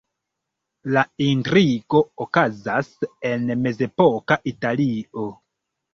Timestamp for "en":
3.33-3.45